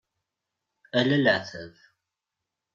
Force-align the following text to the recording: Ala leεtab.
Ala 0.97 1.17
leεtab. 1.23 1.75